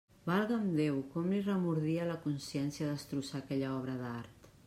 [0.27, 4.53] Valga'm Déu, com li remordia la consciència destrossar aquella obra d'art!